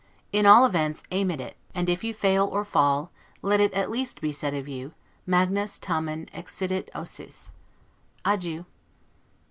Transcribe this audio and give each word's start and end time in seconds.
In 0.33 0.47
all 0.47 0.65
events, 0.65 1.03
aim 1.11 1.29
at 1.29 1.39
it, 1.39 1.55
and 1.75 1.87
if 1.87 2.03
you 2.03 2.11
fail 2.11 2.47
or 2.47 2.65
fall, 2.65 3.11
let 3.43 3.59
it 3.59 3.71
at 3.73 3.91
least 3.91 4.19
be 4.19 4.31
said 4.31 4.55
of 4.55 4.67
you, 4.67 4.93
'Magnis 5.27 5.77
tamen 5.77 6.25
excidit 6.33 6.89
ausis'. 6.95 7.51
Adieu. 8.25 8.65